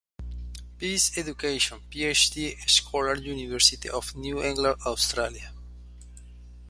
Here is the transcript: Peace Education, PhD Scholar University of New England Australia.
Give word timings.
Peace 0.79 1.15
Education, 1.15 1.79
PhD 1.91 2.57
Scholar 2.67 3.17
University 3.17 3.87
of 3.87 4.15
New 4.15 4.41
England 4.41 4.77
Australia. 4.83 5.53